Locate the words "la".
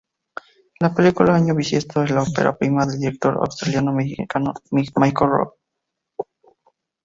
0.79-0.95, 2.09-2.23